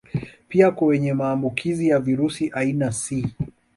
[0.47, 3.25] Pia kwa wenye maambukizi ya virusi aina C